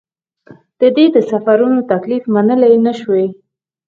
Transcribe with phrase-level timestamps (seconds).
[0.79, 3.27] ده د سفرونو تکلیف منلای نه شوای.